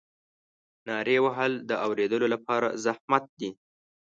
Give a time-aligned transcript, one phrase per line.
[0.87, 3.49] نارې وهل د اورېدلو لپاره زحمت دی.